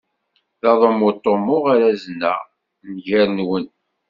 D 0.61 0.63
aḍummu 0.71 1.05
i 1.11 1.13
ṭṭummuɣ 1.17 1.63
arazen 1.73 2.21
a 2.31 2.35
nnger-nwen. 2.89 3.65